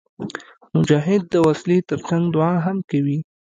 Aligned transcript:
مجاهد 0.75 1.21
د 1.33 1.35
وسلې 1.47 1.77
تر 1.89 1.99
څنګ 2.07 2.23
دعا 2.35 2.53
هم 2.65 2.77
کوي. 2.89 3.19